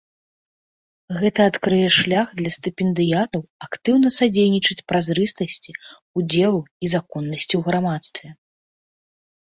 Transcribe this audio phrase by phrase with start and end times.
[1.19, 5.71] Гэта адкрые шлях для стыпендыятаў актыўна садзейнічаць празрыстасці,
[6.17, 8.27] удзелу і законнасці ў грамадстве.